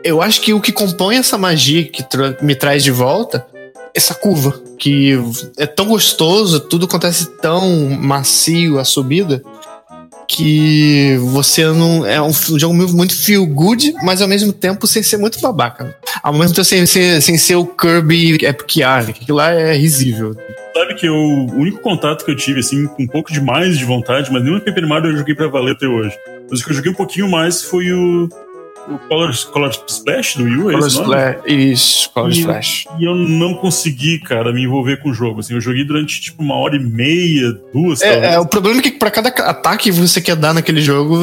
eu 0.03 0.21
acho 0.21 0.41
que 0.41 0.53
o 0.53 0.61
que 0.61 0.71
compõe 0.71 1.17
essa 1.17 1.37
magia 1.37 1.83
que 1.83 2.03
tra 2.03 2.37
me 2.41 2.55
traz 2.55 2.83
de 2.83 2.91
volta 2.91 3.45
essa 3.93 4.13
curva 4.13 4.59
que 4.77 5.13
é 5.57 5.65
tão 5.65 5.87
gostoso, 5.87 6.59
tudo 6.59 6.85
acontece 6.85 7.37
tão 7.37 7.89
macio 7.89 8.79
a 8.79 8.85
subida 8.85 9.43
que 10.31 11.17
você 11.17 11.65
não 11.65 12.05
é 12.05 12.21
um 12.21 12.31
jogo 12.31 12.73
muito 12.73 13.15
feel 13.15 13.45
good, 13.45 13.93
mas 14.01 14.21
ao 14.21 14.27
mesmo 14.27 14.53
tempo 14.53 14.87
sem 14.87 15.03
ser 15.03 15.17
muito 15.17 15.41
babaca. 15.41 15.95
Ao 16.23 16.31
mesmo 16.31 16.55
tempo 16.55 16.63
sem, 16.63 16.85
sem, 16.85 17.19
sem 17.19 17.37
ser 17.37 17.55
o 17.55 17.65
Kirby 17.65 18.45
Epic 18.45 18.77
Yarn, 18.77 19.11
que 19.11 19.31
lá 19.31 19.51
é 19.51 19.73
risível. 19.75 20.35
Sabe 20.73 20.95
que 20.95 21.05
eu, 21.05 21.13
o 21.13 21.59
único 21.59 21.79
contato 21.79 22.23
que 22.23 22.31
eu 22.31 22.35
tive, 22.35 22.61
assim, 22.61 22.87
com 22.87 23.03
um 23.03 23.07
pouco 23.07 23.31
de 23.31 23.41
mais 23.41 23.77
de 23.77 23.83
vontade, 23.83 24.31
mas 24.31 24.41
nenhum 24.41 24.59
Paper 24.59 24.87
Mario 24.87 25.11
eu 25.11 25.17
joguei 25.17 25.35
pra 25.35 25.47
valer 25.47 25.73
até 25.73 25.85
hoje. 25.85 26.17
Mas 26.49 26.61
o 26.61 26.63
que 26.63 26.71
eu 26.71 26.75
joguei 26.75 26.91
um 26.91 26.95
pouquinho 26.95 27.29
mais 27.29 27.61
foi 27.63 27.91
o, 27.91 28.29
o 28.87 28.97
Color, 29.07 29.31
Color 29.51 29.71
Splash 29.87 30.37
do 30.37 30.43
Wii 30.43 30.57
U, 30.57 30.69
é 30.69 30.73
Color 30.73 30.87
Splash, 30.87 31.37
isso, 31.47 32.09
Color 32.11 32.29
e, 32.29 32.39
Splash. 32.39 32.85
E 32.99 33.05
eu 33.05 33.15
não 33.15 33.55
consegui, 33.55 34.19
cara, 34.19 34.51
me 34.53 34.63
envolver 34.63 34.97
com 34.97 35.09
o 35.09 35.13
jogo. 35.13 35.39
Assim, 35.39 35.53
eu 35.53 35.61
joguei 35.61 35.83
durante 35.83 36.19
tipo 36.19 36.41
uma 36.41 36.55
hora 36.55 36.75
e 36.75 36.79
meia, 36.79 37.53
duas. 37.73 38.01
É, 38.01 38.33
é 38.33 38.39
o 38.39 38.45
problema 38.45 38.79
é 38.79 38.83
que 38.83 38.91
para 38.91 39.11
cada 39.11 39.29
ataque 39.29 39.83
que 39.83 39.91
você 39.91 40.21
quer 40.21 40.35
dar 40.35 40.53
naquele 40.53 40.81
jogo, 40.81 41.15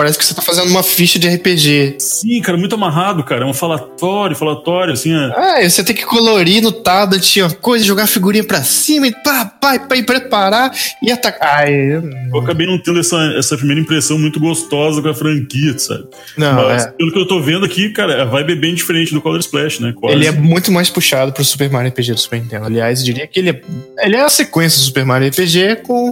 Parece 0.00 0.18
que 0.18 0.24
você 0.24 0.32
tá 0.32 0.40
fazendo 0.40 0.70
uma 0.70 0.82
ficha 0.82 1.18
de 1.18 1.28
RPG. 1.28 1.96
Sim, 1.98 2.40
cara, 2.40 2.56
muito 2.56 2.74
amarrado, 2.74 3.22
cara. 3.22 3.44
É 3.44 3.46
um 3.46 3.52
falatório, 3.52 4.34
falatório, 4.34 4.94
assim. 4.94 5.12
É, 5.14 5.62
é 5.62 5.68
você 5.68 5.84
tem 5.84 5.94
que 5.94 6.06
colorir 6.06 6.62
no 6.62 6.72
tablet 6.72 7.42
uma 7.42 7.50
coisa, 7.50 7.84
jogar 7.84 8.04
a 8.04 8.06
figurinha 8.06 8.42
pra 8.42 8.62
cima 8.62 9.08
e 9.08 9.12
pá, 9.12 9.44
pá, 9.44 9.78
pá, 9.78 9.96
e 9.98 10.02
preparar 10.02 10.72
e 11.02 11.12
atacar. 11.12 11.66
Ai, 11.66 12.02
eu 12.32 12.40
acabei 12.40 12.66
não 12.66 12.78
tendo 12.78 12.98
essa, 12.98 13.14
essa 13.36 13.58
primeira 13.58 13.78
impressão 13.78 14.18
muito 14.18 14.40
gostosa 14.40 15.02
com 15.02 15.08
a 15.10 15.12
franquia, 15.12 15.78
sabe? 15.78 16.04
Não, 16.34 16.54
Mas, 16.54 16.86
é. 16.86 16.92
pelo 16.92 17.12
que 17.12 17.18
eu 17.18 17.28
tô 17.28 17.38
vendo 17.38 17.66
aqui, 17.66 17.90
cara, 17.90 18.22
a 18.22 18.24
vibe 18.24 18.52
é 18.54 18.56
bem 18.56 18.74
diferente 18.74 19.12
do 19.12 19.20
Color 19.20 19.40
Splash, 19.40 19.80
né? 19.80 19.92
Quase. 19.94 20.16
Ele 20.16 20.26
é 20.26 20.32
muito 20.32 20.72
mais 20.72 20.88
puxado 20.88 21.30
pro 21.30 21.44
Super 21.44 21.68
Mario 21.68 21.90
RPG 21.90 22.14
do 22.14 22.20
Super 22.20 22.40
Nintendo. 22.40 22.64
Aliás, 22.64 23.00
eu 23.00 23.04
diria 23.04 23.26
que 23.26 23.38
ele 23.38 23.50
é, 23.50 23.60
ele 23.98 24.16
é 24.16 24.22
a 24.22 24.30
sequência 24.30 24.78
do 24.78 24.84
Super 24.86 25.04
Mario 25.04 25.28
RPG 25.28 25.82
com 25.82 26.10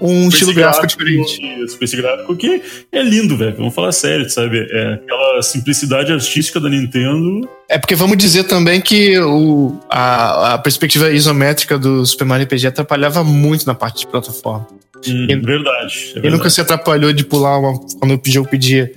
um 0.00 0.28
estilo 0.28 0.52
gráfico, 0.52 0.82
gráfico 0.82 0.86
diferente. 0.88 1.64
Isso, 1.64 1.78
esse 1.80 1.96
gráfico 1.96 2.34
que 2.34 2.60
é 2.90 3.02
lindo 3.04 3.19
lindo, 3.20 3.36
velho. 3.36 3.56
Vamos 3.56 3.74
falar 3.74 3.92
sério, 3.92 4.28
sabe? 4.28 4.66
É 4.70 4.94
aquela 4.94 5.42
simplicidade 5.42 6.12
artística 6.12 6.58
da 6.58 6.68
Nintendo. 6.68 7.48
É 7.68 7.78
porque 7.78 7.94
vamos 7.94 8.16
dizer 8.16 8.44
também 8.44 8.80
que 8.80 9.18
o, 9.18 9.78
a, 9.88 10.54
a 10.54 10.58
perspectiva 10.58 11.10
isométrica 11.10 11.78
do 11.78 12.04
Super 12.04 12.24
Mario 12.24 12.46
RPG 12.46 12.68
atrapalhava 12.68 13.22
muito 13.22 13.66
na 13.66 13.74
parte 13.74 14.00
de 14.00 14.06
plataforma. 14.06 14.66
Hum, 15.06 15.26
e, 15.28 15.36
verdade. 15.36 16.14
É 16.16 16.30
nunca 16.30 16.50
se 16.50 16.60
atrapalhou 16.60 17.12
de 17.12 17.24
pular 17.24 17.58
uma, 17.58 17.78
quando 17.98 18.14
o 18.14 18.30
jogo 18.30 18.48
pedia. 18.48 18.90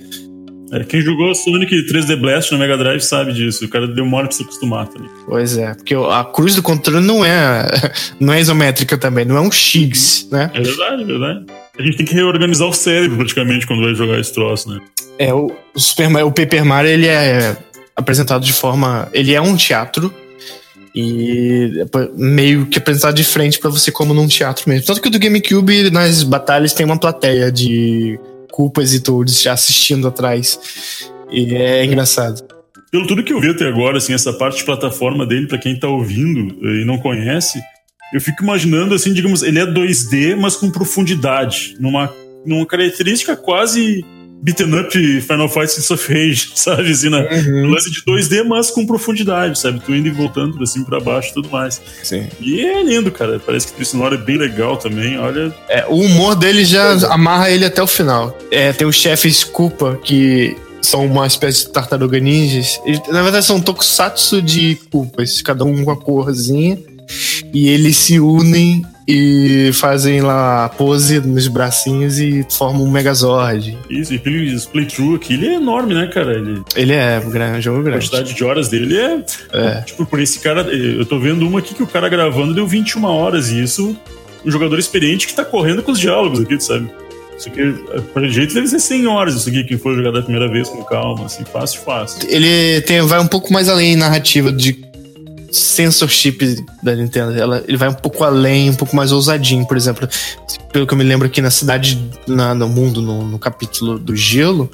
É, 0.72 0.82
quem 0.82 1.00
jogou 1.00 1.32
Sonic 1.34 1.86
3D 1.86 2.16
Blast 2.16 2.50
no 2.50 2.58
Mega 2.58 2.76
Drive 2.76 3.00
sabe 3.00 3.32
disso. 3.32 3.64
O 3.64 3.68
cara 3.68 3.86
demora 3.86 4.26
pra 4.26 4.36
se 4.36 4.42
acostumar 4.42 4.88
também. 4.88 5.08
Pois 5.26 5.56
é, 5.56 5.72
porque 5.74 5.94
a 5.94 6.24
cruz 6.24 6.56
do 6.56 6.62
controle 6.62 7.04
não 7.04 7.24
é, 7.24 7.64
não 8.18 8.32
é 8.32 8.40
isométrica 8.40 8.98
também, 8.98 9.24
não 9.24 9.36
é 9.36 9.40
um 9.40 9.52
X, 9.52 10.26
né? 10.32 10.50
É 10.52 10.60
verdade, 10.60 11.02
é 11.02 11.06
verdade. 11.06 11.46
A 11.78 11.82
gente 11.82 11.96
tem 11.96 12.06
que 12.06 12.14
reorganizar 12.14 12.68
o 12.68 12.72
cérebro 12.72 13.16
praticamente 13.16 13.66
quando 13.66 13.82
vai 13.82 13.94
jogar 13.94 14.18
esse 14.20 14.32
troço, 14.32 14.70
né? 14.70 14.80
É, 15.18 15.34
o, 15.34 15.50
o, 15.74 15.80
Super 15.80 16.08
Mario, 16.08 16.28
o 16.28 16.32
Paper 16.32 16.64
Mario, 16.64 16.90
ele 16.90 17.06
é 17.06 17.56
apresentado 17.96 18.44
de 18.44 18.52
forma. 18.52 19.08
Ele 19.12 19.34
é 19.34 19.40
um 19.40 19.56
teatro. 19.56 20.12
E 20.94 21.84
meio 22.16 22.66
que 22.66 22.78
apresentado 22.78 23.16
de 23.16 23.24
frente 23.24 23.58
para 23.58 23.68
você 23.68 23.90
como 23.90 24.14
num 24.14 24.28
teatro 24.28 24.68
mesmo. 24.68 24.86
Tanto 24.86 25.00
que 25.00 25.08
o 25.08 25.10
do 25.10 25.18
GameCube, 25.18 25.90
nas 25.90 26.22
batalhas, 26.22 26.72
tem 26.72 26.86
uma 26.86 26.98
plateia 26.98 27.50
de 27.50 28.18
culpas 28.52 28.94
e 28.94 29.00
todos 29.00 29.42
já 29.42 29.54
assistindo 29.54 30.06
atrás. 30.06 31.10
E 31.32 31.52
é 31.56 31.84
engraçado. 31.84 32.44
Pelo 32.92 33.08
tudo 33.08 33.24
que 33.24 33.32
eu 33.32 33.40
vi 33.40 33.50
até 33.50 33.66
agora, 33.66 33.98
assim, 33.98 34.14
essa 34.14 34.32
parte 34.32 34.58
de 34.58 34.64
plataforma 34.64 35.26
dele, 35.26 35.48
para 35.48 35.58
quem 35.58 35.76
tá 35.76 35.88
ouvindo 35.88 36.64
e 36.64 36.84
não 36.84 36.96
conhece, 36.96 37.60
eu 38.12 38.20
fico 38.20 38.42
imaginando, 38.42 38.94
assim, 38.94 39.12
digamos, 39.12 39.42
ele 39.42 39.58
é 39.58 39.66
2D, 39.66 40.36
mas 40.36 40.56
com 40.56 40.70
profundidade, 40.70 41.76
numa, 41.80 42.12
numa 42.44 42.66
característica 42.66 43.36
quase 43.36 44.04
beaten 44.44 44.78
up 44.78 45.20
Final 45.22 45.48
Fight 45.48 45.68
Streets 45.68 45.90
of 45.90 46.12
Rage, 46.12 46.50
sabe? 46.54 46.90
Assim, 46.90 47.08
né? 47.08 47.26
uhum. 47.32 47.70
lance 47.70 47.90
de 47.90 48.02
2D, 48.02 48.44
mas 48.44 48.70
com 48.70 48.86
profundidade, 48.86 49.58
sabe? 49.58 49.80
Tu 49.80 49.94
indo 49.94 50.08
e 50.08 50.10
voltando 50.10 50.56
pra 50.56 50.66
cima 50.66 50.84
pra 50.84 51.00
baixo 51.00 51.30
e 51.30 51.34
tudo 51.34 51.48
mais. 51.48 51.80
Sim. 52.02 52.28
E 52.40 52.60
é 52.60 52.82
lindo, 52.82 53.10
cara. 53.10 53.40
Parece 53.44 53.72
que 53.72 53.82
o 53.82 53.86
sonoro 53.86 54.14
é 54.14 54.18
bem 54.18 54.36
legal 54.36 54.76
também, 54.76 55.18
olha. 55.18 55.52
É, 55.68 55.86
o 55.86 55.96
humor 55.96 56.36
dele 56.36 56.64
já 56.64 56.92
amarra 57.12 57.50
ele 57.50 57.64
até 57.64 57.82
o 57.82 57.86
final. 57.86 58.38
É, 58.50 58.72
tem 58.72 58.86
os 58.86 58.96
chefes 58.96 59.42
Koopa 59.42 59.98
que 60.04 60.54
são 60.82 61.06
uma 61.06 61.26
espécie 61.26 61.66
de 61.66 61.72
tartaruga 61.72 62.20
ninjas. 62.20 62.78
na 63.08 63.22
verdade, 63.22 63.46
são 63.46 63.58
tokusatsu 63.58 64.42
de 64.42 64.78
Koopas, 64.90 65.40
cada 65.40 65.64
um 65.64 65.82
com 65.82 65.90
a 65.90 65.96
corzinha 65.96 66.78
e 67.54 67.68
eles 67.68 67.96
se 67.96 68.18
unem 68.18 68.84
e 69.06 69.70
fazem 69.74 70.20
lá 70.20 70.64
a 70.64 70.68
pose 70.68 71.20
nos 71.20 71.46
bracinhos 71.46 72.18
e 72.18 72.44
formam 72.50 72.84
um 72.84 72.90
Megazord. 72.90 73.78
Isso, 73.88 74.14
e 74.14 74.16
o 74.16 74.68
playthrough 74.70 75.14
aqui, 75.14 75.34
ele 75.34 75.48
é 75.48 75.54
enorme, 75.54 75.94
né, 75.94 76.06
cara? 76.06 76.34
Ele, 76.34 76.62
ele 76.74 76.92
é 76.92 77.20
grande, 77.20 77.60
jogo 77.60 77.82
grande. 77.82 77.98
A 77.98 78.00
quantidade 78.00 78.34
de 78.34 78.44
horas 78.44 78.68
dele 78.68 78.96
é, 78.96 79.24
é. 79.52 79.80
Tipo, 79.82 80.04
por 80.04 80.18
esse 80.20 80.40
cara, 80.40 80.62
eu 80.62 81.04
tô 81.06 81.18
vendo 81.18 81.46
uma 81.46 81.60
aqui 81.60 81.74
que 81.74 81.82
o 81.82 81.86
cara 81.86 82.08
gravando 82.08 82.54
deu 82.54 82.66
21 82.66 83.04
horas, 83.04 83.50
e 83.50 83.62
isso, 83.62 83.96
um 84.44 84.50
jogador 84.50 84.78
experiente 84.78 85.26
que 85.26 85.34
tá 85.34 85.44
correndo 85.44 85.82
com 85.82 85.92
os 85.92 86.00
diálogos 86.00 86.40
aqui, 86.40 86.58
sabe? 86.60 86.90
Isso 87.36 87.48
aqui, 87.48 87.74
por 88.12 88.26
jeito, 88.28 88.54
deve 88.54 88.68
ser 88.68 88.80
100 88.80 89.06
horas 89.06 89.34
isso 89.34 89.48
aqui, 89.48 89.64
quem 89.64 89.76
for 89.76 89.94
jogar 89.94 90.12
da 90.12 90.22
primeira 90.22 90.48
vez 90.48 90.68
com 90.68 90.82
calma, 90.84 91.26
assim, 91.26 91.44
fácil, 91.44 91.80
fácil. 91.82 92.26
Ele 92.28 92.80
tem, 92.82 93.00
vai 93.02 93.20
um 93.20 93.26
pouco 93.26 93.52
mais 93.52 93.68
além 93.68 93.92
em 93.92 93.96
narrativa 93.96 94.50
de 94.50 94.93
censorship 95.54 96.64
da 96.82 96.94
Nintendo. 96.94 97.38
Ela, 97.38 97.64
ele 97.66 97.76
vai 97.76 97.88
um 97.88 97.94
pouco 97.94 98.24
além, 98.24 98.70
um 98.70 98.74
pouco 98.74 98.94
mais 98.96 99.12
ousadinho. 99.12 99.66
Por 99.66 99.76
exemplo, 99.76 100.08
pelo 100.72 100.86
que 100.86 100.92
eu 100.92 100.98
me 100.98 101.04
lembro 101.04 101.26
aqui 101.26 101.40
na 101.40 101.50
cidade, 101.50 102.10
na, 102.26 102.54
no 102.54 102.68
mundo, 102.68 103.00
no, 103.00 103.24
no 103.24 103.38
capítulo 103.38 103.98
do 103.98 104.16
gelo, 104.16 104.70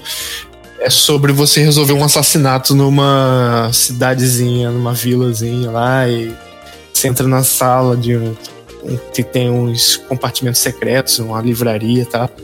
é 0.81 0.89
sobre 0.89 1.33
você 1.33 1.63
resolver 1.63 1.93
um 1.93 2.03
assassinato 2.03 2.75
numa 2.75 3.71
cidadezinha, 3.73 4.71
numa 4.71 4.95
vilazinha 4.95 5.71
lá 5.71 6.09
e 6.09 6.35
você 6.93 7.09
entra 7.09 7.29
na 7.29 7.43
sala 7.43 7.97
de 7.97 8.19
que 9.13 9.23
tem 9.23 9.51
uns 9.51 9.97
compartimentos 9.97 10.61
secretos, 10.61 11.19
uma 11.19 11.41
livraria 11.41 12.03
e 12.03 12.05
tá? 12.05 12.29
tal. 12.29 12.37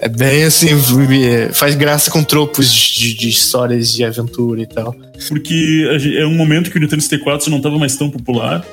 É 0.00 0.08
bem 0.08 0.44
assim, 0.44 0.68
faz 1.52 1.74
graça 1.74 2.10
com 2.10 2.22
tropos 2.22 2.72
de, 2.72 3.14
de, 3.14 3.28
histórias 3.28 3.92
de 3.92 4.04
aventura 4.04 4.62
e 4.62 4.66
tal. 4.66 4.94
Porque 5.28 5.86
é 6.16 6.26
um 6.26 6.34
momento 6.34 6.70
que 6.70 6.78
o 6.78 6.80
Nintendo 6.80 7.02
64 7.02 7.50
não 7.50 7.58
estava 7.58 7.78
mais 7.78 7.96
tão 7.96 8.10
popular. 8.10 8.64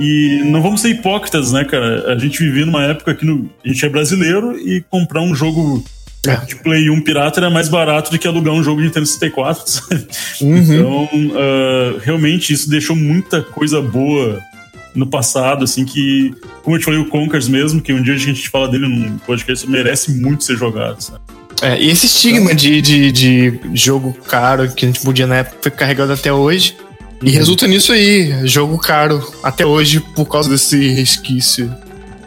E 0.00 0.42
não 0.46 0.60
vamos 0.60 0.80
ser 0.80 0.88
hipócritas, 0.88 1.52
né, 1.52 1.64
cara? 1.64 2.12
A 2.12 2.18
gente 2.18 2.42
vivia 2.42 2.66
numa 2.66 2.84
época 2.84 3.14
que 3.14 3.24
no, 3.24 3.48
a 3.64 3.68
gente 3.68 3.86
é 3.86 3.88
brasileiro 3.88 4.58
e 4.58 4.82
comprar 4.90 5.20
um 5.20 5.32
jogo 5.32 5.84
é. 6.26 6.36
de 6.46 6.56
Play 6.56 6.90
1 6.90 7.00
pirata 7.02 7.38
era 7.38 7.50
mais 7.50 7.68
barato 7.68 8.10
do 8.10 8.18
que 8.18 8.26
alugar 8.26 8.54
um 8.54 8.62
jogo 8.62 8.80
de 8.80 8.88
Nintendo 8.88 9.06
64, 9.06 9.62
sabe? 9.70 10.06
Uhum. 10.40 10.56
Então, 10.56 11.04
uh, 11.04 11.98
realmente, 12.02 12.52
isso 12.52 12.68
deixou 12.68 12.96
muita 12.96 13.42
coisa 13.42 13.80
boa 13.80 14.42
no 14.94 15.06
passado, 15.06 15.64
assim, 15.64 15.84
que, 15.84 16.34
como 16.62 16.76
eu 16.76 16.80
te 16.80 16.84
falei, 16.84 17.00
o 17.00 17.08
Conkers 17.08 17.48
mesmo, 17.48 17.80
que 17.80 17.92
um 17.92 18.02
dia 18.02 18.14
a 18.14 18.18
gente 18.18 18.48
fala 18.48 18.68
dele 18.68 18.88
num 18.88 19.18
podcast, 19.18 19.68
merece 19.68 20.12
muito 20.12 20.44
ser 20.44 20.56
jogado, 20.56 21.00
sabe? 21.00 21.20
É, 21.62 21.80
e 21.80 21.90
esse 21.90 22.06
estigma 22.06 22.52
então, 22.52 22.56
de, 22.56 22.82
de, 22.82 23.12
de 23.12 23.60
jogo 23.74 24.12
caro 24.26 24.72
que 24.72 24.84
a 24.84 24.88
gente 24.88 25.00
podia 25.00 25.26
na 25.26 25.36
época 25.36 25.56
foi 25.62 25.70
carregado 25.70 26.12
até 26.12 26.32
hoje. 26.32 26.76
E 27.22 27.30
uhum. 27.30 27.32
resulta 27.32 27.66
nisso 27.66 27.92
aí, 27.92 28.46
jogo 28.46 28.78
caro 28.78 29.24
até 29.42 29.64
hoje 29.64 30.00
por 30.14 30.26
causa 30.26 30.50
desse 30.50 30.88
resquício 30.88 31.72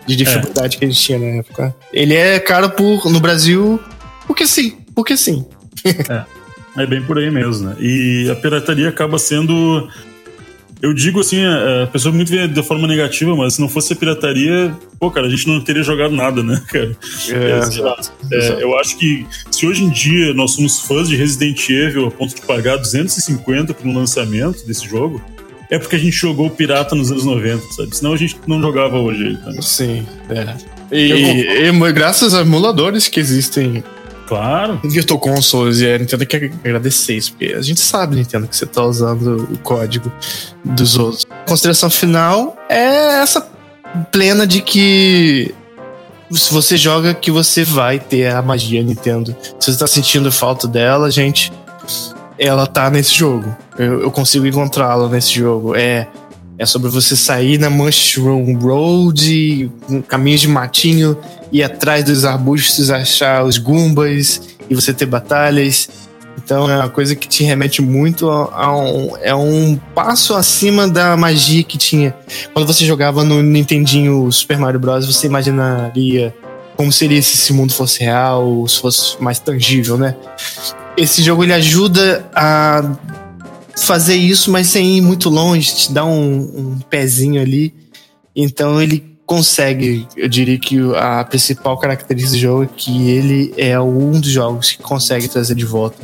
de 0.08 0.16
dificuldade 0.16 0.78
é. 0.78 0.80
que 0.80 0.86
a 0.86 0.88
gente 0.88 1.02
tinha 1.02 1.20
na 1.20 1.26
época. 1.40 1.76
Ele 1.94 2.16
é 2.16 2.40
caro 2.40 2.70
por, 2.70 3.12
no 3.12 3.20
Brasil 3.20 3.80
porque 4.26 4.48
sim, 4.48 4.78
porque 4.96 5.16
sim. 5.16 5.46
é, 5.86 6.84
é 6.84 6.86
bem 6.86 7.02
por 7.02 7.18
aí 7.18 7.30
mesmo, 7.30 7.70
né? 7.70 7.76
E 7.80 8.30
a 8.32 8.36
pirataria 8.36 8.90
acaba 8.90 9.18
sendo 9.18 9.88
eu 10.82 10.94
digo 10.94 11.20
assim, 11.20 11.44
a 11.44 11.88
pessoa 11.88 12.14
muito 12.14 12.30
vê 12.30 12.48
da 12.48 12.62
forma 12.62 12.88
negativa, 12.88 13.36
mas 13.36 13.56
se 13.56 13.62
não 13.62 13.68
fosse 13.68 13.94
a 13.94 13.96
pirataria, 13.96 14.76
pô, 15.00 15.10
cara, 15.10 15.28
a 15.28 15.30
gente 15.30 15.48
não 15.48 15.60
teria 15.62 15.84
jogado 15.84 16.14
nada, 16.14 16.44
né, 16.44 16.62
cara? 16.70 16.96
É, 17.30 17.58
exato, 17.60 18.12
é, 18.32 18.64
eu 18.64 18.78
acho 18.78 18.98
que 18.98 19.26
se 19.52 19.66
hoje 19.66 19.84
em 19.84 19.90
dia 19.90 20.34
nós 20.34 20.52
somos 20.52 20.80
fãs 20.82 21.10
de 21.10 21.16
Resident 21.16 21.70
Evil 21.70 22.08
a 22.08 22.12
ponto 22.12 22.36
de 22.36 22.42
pagar 22.42 22.78
250 22.78 23.74
por 23.74 23.88
um 23.88 23.96
lançamento 23.96 24.66
desse 24.66 24.88
jogo, 24.88 25.22
é 25.70 25.78
porque 25.78 25.96
a 25.96 26.00
gente 26.00 26.16
jogou 26.16 26.50
pirata 26.50 26.96
nos 26.96 27.12
anos 27.12 27.26
90, 27.26 27.62
sabe? 27.74 27.96
Senão 27.96 28.14
a 28.14 28.18
gente 28.18 28.38
não 28.48 28.62
jogava 28.62 28.98
hoje. 28.98 29.38
Tá? 29.44 29.62
Sim, 29.62 30.06
é. 30.30 30.56
E, 30.90 31.12
e, 31.12 31.70
e, 31.70 31.92
graças 31.92 32.34
a 32.34 32.42
emuladores 32.42 33.10
que 33.10 33.20
existem 33.20 33.84
Claro. 34.28 34.80
Virtual 34.84 35.20
Consoles 35.20 35.80
e 35.80 35.90
a 35.90 35.98
Nintendo 35.98 36.26
quer 36.26 36.52
agradecer 36.64 37.16
isso, 37.16 37.32
porque 37.32 37.54
a 37.54 37.62
gente 37.62 37.80
sabe, 37.80 38.18
Nintendo, 38.18 38.48
que 38.48 38.56
você 38.56 38.66
tá 38.66 38.84
usando 38.84 39.48
o 39.52 39.58
código 39.60 40.12
dos 40.64 40.98
outros. 40.98 41.26
A 41.30 41.48
consideração 41.48 41.90
final 41.90 42.56
é 42.70 43.22
essa 43.22 43.48
plena 44.12 44.46
de 44.46 44.62
que 44.62 45.56
se 46.32 46.54
você 46.54 46.76
joga, 46.76 47.14
que 47.14 47.32
você 47.32 47.64
vai 47.64 48.00
ter 48.00 48.28
a 48.28 48.42
magia 48.42 48.84
Nintendo. 48.84 49.36
Se 49.60 49.72
você 49.72 49.80
tá 49.80 49.88
sentindo 49.88 50.30
falta 50.32 50.68
dela, 50.68 51.10
gente, 51.10 51.52
ela 52.38 52.68
tá 52.68 52.90
nesse 52.90 53.14
jogo. 53.14 53.56
Eu, 53.78 54.02
eu 54.02 54.12
consigo 54.12 54.46
encontrá-la 54.46 55.08
nesse 55.08 55.34
jogo. 55.34 55.74
É 55.74 56.08
é 56.58 56.66
sobre 56.66 56.90
você 56.90 57.16
sair 57.16 57.60
na 57.60 57.70
Mushroom 57.70 58.58
Road, 58.58 59.72
caminhos 60.08 60.42
de 60.42 60.48
matinho, 60.48 61.18
ir 61.52 61.64
atrás 61.64 62.04
dos 62.04 62.26
arbustos, 62.26 62.90
achar 62.90 63.44
os 63.44 63.58
Goombas 63.58 64.42
e 64.70 64.74
você 64.74 64.94
ter 64.94 65.06
batalhas. 65.06 65.90
Então 66.44 66.70
é 66.70 66.78
uma 66.78 66.90
coisa 66.90 67.16
que 67.16 67.28
te 67.28 67.44
remete 67.44 67.82
muito 67.82 68.30
a, 68.30 68.66
a, 68.66 68.78
um. 68.78 69.18
É 69.22 69.36
um 69.36 69.80
passo 69.94 70.34
acima 70.34 70.88
da 70.88 71.16
magia 71.18 71.64
que 71.64 71.78
tinha. 71.78 72.16
Quando 72.54 72.68
você 72.68 72.86
jogava 72.86 73.24
no 73.24 73.44
Nintendinho 73.44 74.32
Super 74.32 74.58
Mario 74.58 74.80
Bros., 74.80 75.06
você 75.06 75.28
imaginaria 75.28 76.34
como 76.76 76.92
seria 76.92 77.22
se 77.22 77.34
esse 77.36 77.52
mundo 77.54 77.74
fosse 77.74 78.02
real, 78.02 78.68
se 78.68 78.80
fosse 78.80 79.22
mais 79.22 79.40
tangível, 79.40 79.98
né? 79.98 80.16
Esse 80.96 81.24
jogo 81.24 81.44
ele 81.44 81.54
ajuda 81.54 82.26
a 82.34 82.84
fazer 83.78 84.16
isso, 84.16 84.52
mas 84.52 84.68
sem 84.68 84.98
ir 84.98 85.02
muito 85.02 85.30
longe, 85.30 85.76
te 85.76 85.94
dá 85.94 86.06
um, 86.06 86.40
um 86.40 86.80
pezinho 86.90 87.42
ali. 87.42 87.74
Então 88.36 88.82
ele 88.82 89.18
consegue, 89.26 90.08
eu 90.16 90.28
diria 90.28 90.58
que 90.58 90.78
a 90.96 91.24
principal 91.24 91.78
característica 91.78 92.38
do 92.38 92.42
jogo 92.42 92.64
é 92.64 92.70
que 92.76 93.10
ele 93.10 93.54
é 93.58 93.80
um 93.80 94.20
dos 94.20 94.32
jogos 94.32 94.72
que 94.72 94.82
consegue 94.82 95.28
trazer 95.28 95.56
de 95.56 95.66
volta 95.66 95.98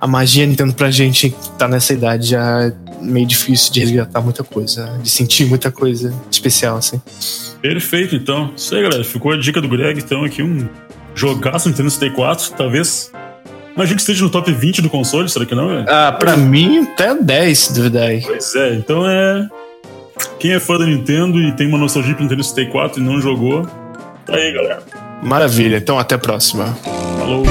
a 0.00 0.06
magia 0.06 0.46
Nintendo 0.46 0.72
pra 0.72 0.90
gente 0.90 1.30
que 1.30 1.50
tá 1.58 1.68
nessa 1.68 1.92
idade 1.92 2.28
já 2.28 2.62
é 2.64 2.72
meio 3.02 3.26
difícil 3.26 3.72
de 3.72 3.80
resgatar 3.80 4.20
muita 4.22 4.42
coisa, 4.42 4.98
de 5.02 5.10
sentir 5.10 5.44
muita 5.44 5.70
coisa 5.70 6.14
especial, 6.30 6.78
assim. 6.78 7.00
Perfeito, 7.60 8.16
então. 8.16 8.52
Isso 8.56 8.74
aí, 8.74 8.82
galera. 8.82 9.04
Ficou 9.04 9.32
a 9.32 9.36
dica 9.36 9.60
do 9.60 9.68
Greg, 9.68 10.00
então, 10.00 10.24
aqui 10.24 10.42
um 10.42 10.66
jogaço 11.14 11.68
Nintendo 11.68 11.90
64, 11.90 12.52
talvez 12.56 13.12
Imagino 13.80 13.96
que 13.96 14.02
esteja 14.02 14.22
no 14.22 14.28
top 14.28 14.52
20 14.52 14.82
do 14.82 14.90
console, 14.90 15.26
será 15.26 15.46
que 15.46 15.54
não, 15.54 15.68
velho? 15.68 15.86
Ah, 15.88 16.12
pra 16.12 16.36
mim, 16.36 16.80
até 16.80 17.14
10, 17.14 17.58
se 17.58 17.72
duvidar 17.72 18.08
aí. 18.08 18.20
Pois 18.20 18.54
é, 18.54 18.74
então 18.74 19.08
é. 19.08 19.48
Quem 20.38 20.52
é 20.52 20.60
fã 20.60 20.76
da 20.76 20.84
Nintendo 20.84 21.40
e 21.40 21.50
tem 21.52 21.66
uma 21.66 21.78
nostalgia 21.78 22.14
pro 22.14 22.22
Nintendo 22.22 22.44
64 22.44 23.00
e 23.00 23.02
não 23.02 23.22
jogou, 23.22 23.66
tá 24.26 24.36
aí, 24.36 24.52
galera. 24.52 24.82
Maravilha, 25.22 25.78
então 25.78 25.98
até 25.98 26.14
a 26.14 26.18
próxima. 26.18 26.76
Falou. 27.18 27.42